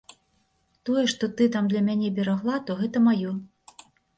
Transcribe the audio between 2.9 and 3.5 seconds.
маё.